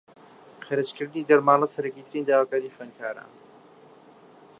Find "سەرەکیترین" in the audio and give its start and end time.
1.75-2.23